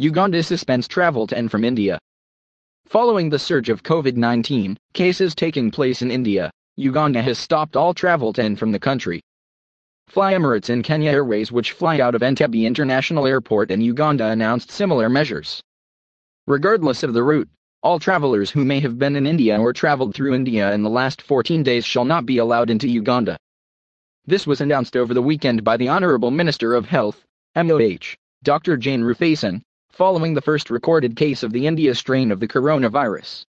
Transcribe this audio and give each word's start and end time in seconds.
Uganda 0.00 0.42
suspends 0.42 0.88
travel 0.88 1.26
to 1.26 1.36
and 1.36 1.50
from 1.50 1.62
India. 1.62 1.98
Following 2.86 3.28
the 3.28 3.38
surge 3.38 3.68
of 3.68 3.82
COVID 3.82 4.16
19 4.16 4.78
cases 4.94 5.34
taking 5.34 5.70
place 5.70 6.00
in 6.00 6.10
India, 6.10 6.50
Uganda 6.76 7.20
has 7.20 7.36
stopped 7.36 7.76
all 7.76 7.92
travel 7.92 8.32
to 8.32 8.40
and 8.40 8.58
from 8.58 8.72
the 8.72 8.78
country. 8.78 9.20
Fly 10.08 10.32
Emirates 10.32 10.70
and 10.70 10.82
Kenya 10.82 11.10
Airways, 11.10 11.52
which 11.52 11.72
fly 11.72 12.00
out 12.00 12.14
of 12.14 12.22
Entebbe 12.22 12.64
International 12.64 13.26
Airport 13.26 13.70
in 13.70 13.82
Uganda, 13.82 14.28
announced 14.28 14.70
similar 14.70 15.10
measures. 15.10 15.62
Regardless 16.46 17.02
of 17.02 17.12
the 17.12 17.22
route, 17.22 17.50
all 17.82 17.98
travelers 17.98 18.50
who 18.50 18.64
may 18.64 18.80
have 18.80 18.98
been 18.98 19.16
in 19.16 19.26
India 19.26 19.60
or 19.60 19.74
traveled 19.74 20.14
through 20.14 20.32
India 20.32 20.72
in 20.72 20.82
the 20.82 20.88
last 20.88 21.20
14 21.20 21.62
days 21.62 21.84
shall 21.84 22.06
not 22.06 22.24
be 22.24 22.38
allowed 22.38 22.70
into 22.70 22.88
Uganda. 22.88 23.36
This 24.24 24.46
was 24.46 24.62
announced 24.62 24.96
over 24.96 25.12
the 25.12 25.20
weekend 25.20 25.62
by 25.62 25.76
the 25.76 25.88
Honorable 25.88 26.30
Minister 26.30 26.72
of 26.72 26.86
Health, 26.86 27.26
MOH, 27.54 28.16
Dr. 28.42 28.78
Jane 28.78 29.02
Ruth 29.02 29.20
Aceng, 29.20 29.60
following 30.00 30.32
the 30.32 30.40
first 30.40 30.70
recorded 30.70 31.14
case 31.14 31.42
of 31.42 31.52
the 31.52 31.66
India 31.66 31.94
strain 31.94 32.32
of 32.32 32.40
the 32.40 32.48
coronavirus. 32.48 33.44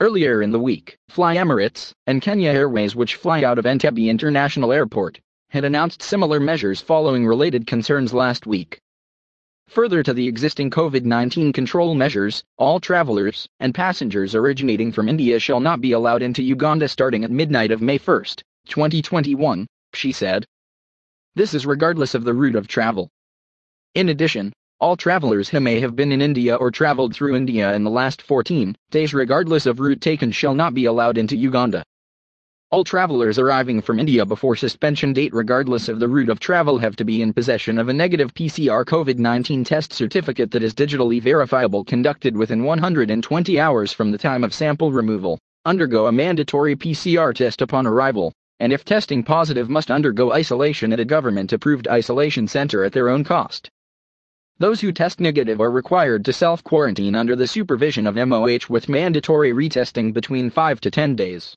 Earlier 0.00 0.40
in 0.40 0.50
the 0.50 0.58
week, 0.58 0.96
Fly 1.10 1.36
Emirates 1.36 1.92
and 2.06 2.22
Kenya 2.22 2.48
Airways, 2.48 2.96
which 2.96 3.16
fly 3.16 3.42
out 3.42 3.58
of 3.58 3.66
Entebbe 3.66 4.08
International 4.08 4.72
Airport, 4.72 5.20
had 5.50 5.66
announced 5.66 6.00
similar 6.00 6.40
measures 6.40 6.80
following 6.80 7.26
related 7.26 7.66
concerns 7.66 8.14
last 8.14 8.46
week. 8.46 8.80
Further 9.68 10.02
to 10.02 10.14
the 10.14 10.26
existing 10.26 10.70
COVID 10.70 11.04
19 11.04 11.52
control 11.52 11.94
measures, 11.94 12.42
all 12.56 12.80
travelers 12.80 13.46
and 13.60 13.74
passengers 13.74 14.34
originating 14.34 14.90
from 14.90 15.06
India 15.06 15.38
shall 15.38 15.60
not 15.60 15.82
be 15.82 15.92
allowed 15.92 16.22
into 16.22 16.42
Uganda 16.42 16.88
starting 16.88 17.24
at 17.24 17.30
midnight 17.30 17.72
of 17.72 17.82
May 17.82 17.98
1, 17.98 18.24
2021, 18.68 19.66
she 19.92 20.12
said. 20.12 20.46
This 21.34 21.52
is 21.52 21.66
regardless 21.66 22.14
of 22.14 22.24
the 22.24 22.32
route 22.32 22.56
of 22.56 22.68
travel. 22.68 23.10
In 23.94 24.08
addition, 24.08 24.54
all 24.80 24.96
travelers 24.96 25.48
who 25.48 25.58
may 25.58 25.80
have 25.80 25.96
been 25.96 26.12
in 26.12 26.22
India 26.22 26.54
or 26.54 26.70
traveled 26.70 27.12
through 27.12 27.34
India 27.34 27.74
in 27.74 27.82
the 27.82 27.90
last 27.90 28.22
14 28.22 28.76
days, 28.92 29.12
regardless 29.12 29.66
of 29.66 29.80
route 29.80 30.00
taken, 30.00 30.30
shall 30.30 30.54
not 30.54 30.72
be 30.72 30.84
allowed 30.84 31.18
into 31.18 31.36
Uganda. 31.36 31.82
All 32.70 32.84
travelers 32.84 33.40
arriving 33.40 33.80
from 33.80 33.98
India 33.98 34.24
before 34.24 34.54
suspension 34.54 35.12
date, 35.12 35.34
regardless 35.34 35.88
of 35.88 35.98
the 35.98 36.06
route 36.06 36.28
of 36.28 36.38
travel, 36.38 36.78
have 36.78 36.94
to 36.94 37.04
be 37.04 37.22
in 37.22 37.32
possession 37.32 37.76
of 37.76 37.88
a 37.88 37.92
negative 37.92 38.32
PCR 38.34 38.84
COVID 38.84 39.18
19 39.18 39.64
test 39.64 39.92
certificate 39.92 40.52
that 40.52 40.62
is 40.62 40.74
digitally 40.74 41.20
verifiable 41.20 41.82
conducted 41.82 42.36
within 42.36 42.62
120 42.62 43.58
hours 43.58 43.92
from 43.92 44.12
the 44.12 44.18
time 44.18 44.44
of 44.44 44.54
sample 44.54 44.92
removal, 44.92 45.40
undergo 45.64 46.06
a 46.06 46.12
mandatory 46.12 46.76
PCR 46.76 47.34
test 47.34 47.62
upon 47.62 47.84
arrival, 47.84 48.32
and 48.60 48.72
if 48.72 48.84
testing 48.84 49.24
positive, 49.24 49.68
must 49.68 49.90
undergo 49.90 50.32
isolation 50.32 50.92
at 50.92 51.00
a 51.00 51.04
government 51.04 51.52
approved 51.52 51.88
isolation 51.88 52.46
center 52.46 52.84
at 52.84 52.92
their 52.92 53.08
own 53.08 53.24
cost. 53.24 53.70
Those 54.60 54.80
who 54.80 54.90
test 54.90 55.20
negative 55.20 55.60
are 55.60 55.70
required 55.70 56.24
to 56.24 56.32
self 56.32 56.64
quarantine 56.64 57.14
under 57.14 57.36
the 57.36 57.46
supervision 57.46 58.08
of 58.08 58.16
MOH 58.16 58.68
with 58.68 58.88
mandatory 58.88 59.52
retesting 59.52 60.12
between 60.12 60.50
5 60.50 60.80
to 60.80 60.90
10 60.90 61.14
days. 61.14 61.54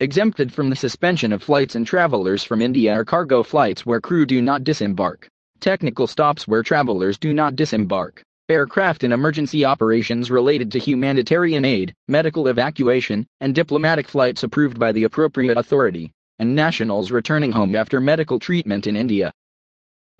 Exempted 0.00 0.50
from 0.50 0.70
the 0.70 0.76
suspension 0.76 1.30
of 1.30 1.42
flights 1.42 1.74
and 1.74 1.86
travelers 1.86 2.42
from 2.42 2.62
India 2.62 2.94
are 2.94 3.04
cargo 3.04 3.42
flights 3.42 3.84
where 3.84 4.00
crew 4.00 4.24
do 4.24 4.40
not 4.40 4.64
disembark, 4.64 5.28
technical 5.60 6.06
stops 6.06 6.48
where 6.48 6.62
travelers 6.62 7.18
do 7.18 7.34
not 7.34 7.54
disembark, 7.54 8.22
aircraft 8.48 9.04
in 9.04 9.12
emergency 9.12 9.66
operations 9.66 10.30
related 10.30 10.72
to 10.72 10.78
humanitarian 10.78 11.66
aid, 11.66 11.94
medical 12.08 12.48
evacuation, 12.48 13.26
and 13.42 13.54
diplomatic 13.54 14.08
flights 14.08 14.42
approved 14.42 14.78
by 14.78 14.90
the 14.90 15.04
appropriate 15.04 15.58
authority, 15.58 16.10
and 16.38 16.56
nationals 16.56 17.10
returning 17.10 17.52
home 17.52 17.76
after 17.76 18.00
medical 18.00 18.38
treatment 18.38 18.86
in 18.86 18.96
India. 18.96 19.30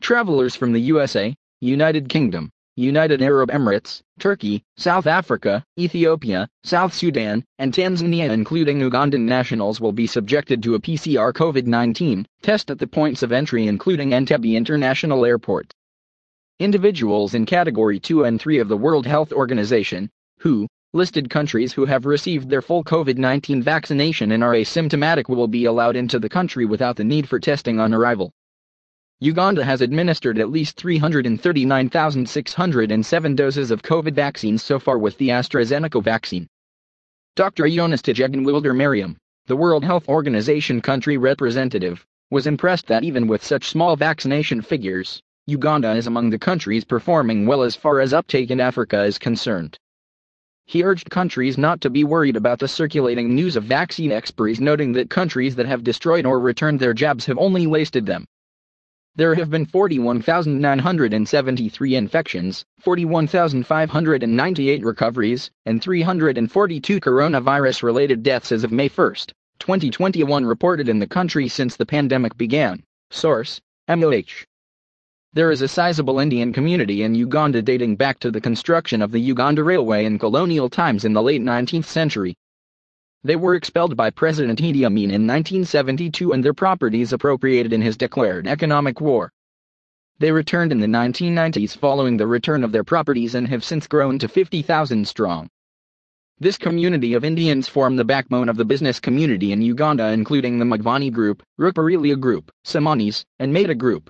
Travelers 0.03 0.55
from 0.55 0.73
the 0.73 0.81
USA, 0.81 1.35
United 1.63 2.11
Kingdom, 2.11 2.51
United 2.77 3.23
Arab 3.23 3.49
Emirates, 3.51 4.03
Turkey, 4.19 4.63
South 4.77 5.07
Africa, 5.07 5.65
Ethiopia, 5.79 6.47
South 6.65 6.93
Sudan, 6.93 7.43
and 7.59 7.73
Tanzania, 7.73 8.31
including 8.31 8.81
Ugandan 8.81 9.23
nationals, 9.23 9.81
will 9.81 9.93
be 9.93 10.07
subjected 10.07 10.63
to 10.63 10.75
a 10.75 10.79
PCR 10.79 11.33
COVID 11.33 11.65
19 11.65 12.27
test 12.43 12.71
at 12.71 12.79
the 12.79 12.87
points 12.87 13.23
of 13.23 13.33
entry, 13.33 13.67
including 13.67 14.11
Entebbe 14.11 14.55
International 14.55 15.25
Airport. 15.25 15.73
Individuals 16.59 17.33
in 17.33 17.47
Category 17.47 17.99
2 17.99 18.25
and 18.25 18.39
3 18.39 18.59
of 18.59 18.69
the 18.69 18.77
World 18.77 19.07
Health 19.07 19.33
Organization, 19.33 20.11
WHO, 20.41 20.67
listed 20.93 21.31
countries 21.31 21.73
who 21.73 21.87
have 21.87 22.05
received 22.05 22.51
their 22.51 22.61
full 22.61 22.85
COVID 22.85 23.17
19 23.17 23.63
vaccination 23.63 24.33
and 24.33 24.45
are 24.45 24.53
asymptomatic 24.53 25.31
will 25.31 25.49
be 25.49 25.65
allowed 25.65 25.97
into 25.97 26.19
the 26.19 26.29
country 26.29 26.67
without 26.67 26.97
the 26.97 27.05
need 27.05 27.27
for 27.27 27.41
testing 27.41 27.81
on 27.81 27.95
arrival. 27.95 28.31
Uganda 29.21 29.65
has 29.65 29.81
administered 29.81 30.39
at 30.39 30.51
least 30.51 30.77
339,607 30.77 33.35
doses 33.35 33.71
of 33.71 33.81
COVID 33.81 34.13
vaccines 34.13 34.63
so 34.63 34.79
far 34.79 34.99
with 34.99 35.17
the 35.17 35.31
AstraZeneca 35.31 36.05
vaccine. 36.05 36.47
Dr. 37.35 37.67
Jonas 37.67 38.03
Woldemariam, 38.03 39.17
the 39.47 39.57
World 39.57 39.85
Health 39.85 40.07
Organization 40.11 40.83
country 40.83 41.17
representative, 41.17 42.05
was 42.31 42.47
impressed 42.47 42.89
that 42.89 43.05
even 43.05 43.27
with 43.27 43.43
such 43.43 43.71
small 43.71 43.97
vaccination 43.97 44.61
figures, 44.61 45.23
Uganda 45.47 45.95
is 45.95 46.07
among 46.07 46.29
the 46.29 46.39
countries 46.39 46.85
performing 46.85 47.47
well 47.47 47.63
as 47.63 47.75
far 47.75 48.01
as 48.01 48.13
uptake 48.13 48.51
in 48.51 48.61
Africa 48.61 49.03
is 49.05 49.17
concerned. 49.17 49.79
He 50.67 50.85
urged 50.85 51.09
countries 51.09 51.57
not 51.57 51.81
to 51.81 51.89
be 51.89 52.05
worried 52.05 52.37
about 52.37 52.59
the 52.59 52.69
circulating 52.69 53.35
news 53.35 53.57
of 53.57 53.65
vaccine 53.65 54.11
expiries, 54.11 54.61
noting 54.61 54.93
that 54.93 55.09
countries 55.09 55.57
that 55.57 55.65
have 55.65 55.83
destroyed 55.83 56.27
or 56.27 56.39
returned 56.39 56.81
their 56.81 56.93
jabs 56.93 57.25
have 57.25 57.39
only 57.39 57.67
wasted 57.67 58.05
them. 58.05 58.27
There 59.19 59.35
have 59.35 59.49
been 59.49 59.65
41,973 59.65 61.95
infections, 61.95 62.67
41,598 62.81 64.85
recoveries, 64.85 65.51
and 65.65 65.83
342 65.83 67.01
coronavirus 67.01 67.83
related 67.83 68.23
deaths 68.23 68.53
as 68.53 68.63
of 68.63 68.73
May 68.73 68.89
1, 68.89 69.15
2021 69.59 70.45
reported 70.45 70.91
in 70.91 70.99
the 70.99 71.07
country 71.07 71.49
since 71.49 71.77
the 71.77 71.87
pandemic 71.87 72.37
began. 72.37 72.83
Source 73.11 73.59
MOH. 73.89 74.45
There 75.33 75.51
is 75.51 75.63
a 75.63 75.69
sizable 75.69 76.19
Indian 76.19 76.53
community 76.53 77.03
in 77.03 77.15
Uganda 77.15 77.63
dating 77.63 77.97
back 77.97 78.19
to 78.19 78.31
the 78.31 78.43
construction 78.43 79.01
of 79.01 79.13
the 79.13 79.21
Uganda 79.21 79.65
Railway 79.65 80.05
in 80.05 80.19
colonial 80.19 80.69
times 80.69 81.07
in 81.07 81.15
the 81.15 81.23
late 81.23 81.41
19th 81.41 81.87
century. 81.87 82.37
They 83.27 83.35
were 83.35 83.57
expelled 83.57 83.97
by 83.97 84.11
President 84.11 84.61
Idi 84.61 84.85
Amin 84.87 85.11
in 85.11 85.27
1972 85.27 86.31
and 86.31 86.45
their 86.45 86.55
properties 86.55 87.13
appropriated 87.13 87.73
in 87.73 87.83
his 87.83 87.97
declared 87.97 88.47
economic 88.47 89.01
war. 89.01 89.33
They 90.21 90.31
returned 90.31 90.71
in 90.71 90.79
the 90.79 90.87
1990s 90.87 91.77
following 91.77 92.19
the 92.19 92.29
return 92.29 92.63
of 92.63 92.71
their 92.71 92.85
properties 92.85 93.35
and 93.35 93.49
have 93.49 93.65
since 93.65 93.89
grown 93.89 94.21
to 94.21 94.29
50,000 94.29 95.09
strong. 95.09 95.49
This 96.39 96.57
community 96.57 97.15
of 97.15 97.25
Indians 97.25 97.67
form 97.67 97.97
the 97.97 98.05
backbone 98.05 98.49
of 98.49 98.59
the 98.59 98.65
business 98.65 99.01
community 99.01 99.51
in 99.51 99.61
Uganda 99.61 100.13
including 100.13 100.61
the 100.61 100.65
Madhvani 100.65 101.13
Group, 101.13 101.43
Ruparelia 101.59 102.15
Group, 102.21 102.53
Samanis, 102.65 103.25
and 103.41 103.53
Mehta 103.53 103.75
Group. 103.75 104.09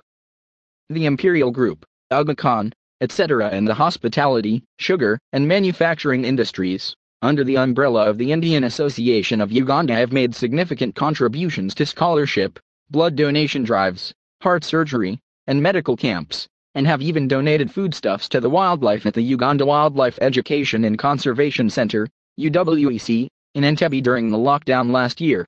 The 0.89 1.07
Imperial 1.07 1.49
Group, 1.49 1.87
Aga 2.11 2.35
Khan, 2.35 2.71
etc. 3.01 3.49
and 3.49 3.67
the 3.67 3.73
hospitality, 3.73 4.63
sugar, 4.77 5.17
and 5.33 5.47
manufacturing 5.47 6.23
industries 6.23 6.95
under 7.23 7.43
the 7.43 7.57
umbrella 7.57 8.07
of 8.07 8.19
the 8.19 8.31
Indian 8.31 8.63
Association 8.63 9.41
of 9.41 9.51
Uganda 9.51 9.93
have 9.95 10.11
made 10.11 10.35
significant 10.35 10.93
contributions 10.93 11.73
to 11.73 11.85
scholarship, 11.85 12.59
blood 12.91 13.15
donation 13.15 13.63
drives, 13.63 14.13
heart 14.41 14.63
surgery, 14.63 15.19
and 15.47 15.61
medical 15.61 15.97
camps, 15.97 16.47
and 16.75 16.85
have 16.85 17.01
even 17.01 17.27
donated 17.27 17.71
foodstuffs 17.71 18.29
to 18.29 18.39
the 18.39 18.49
wildlife 18.49 19.07
at 19.07 19.15
the 19.15 19.21
Uganda 19.23 19.65
Wildlife 19.65 20.19
Education 20.21 20.83
and 20.83 20.99
Conservation 20.99 21.71
Center, 21.71 22.07
UWEC, 22.39 23.27
in 23.55 23.63
Entebbe 23.63 24.03
during 24.03 24.29
the 24.29 24.37
lockdown 24.37 24.91
last 24.91 25.19
year. 25.19 25.47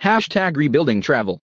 Hashtag 0.00 0.56
rebuilding 0.56 1.02
travel. 1.02 1.38